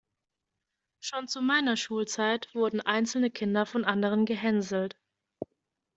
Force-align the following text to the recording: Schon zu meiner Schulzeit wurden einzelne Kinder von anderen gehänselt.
Schon 0.99 1.27
zu 1.27 1.43
meiner 1.43 1.77
Schulzeit 1.77 2.55
wurden 2.55 2.81
einzelne 2.81 3.29
Kinder 3.29 3.67
von 3.67 3.85
anderen 3.85 4.25
gehänselt. 4.25 4.97